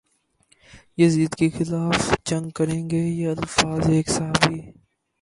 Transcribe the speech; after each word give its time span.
یزید 1.01 1.31
کے 1.39 1.47
خلاف 1.57 1.99
جنگ 2.27 2.49
کریں 2.57 2.83
گے 2.89 3.01
یہ 3.19 3.27
الفاظ 3.29 3.89
ایک 3.89 4.07
صحابی 4.09 4.59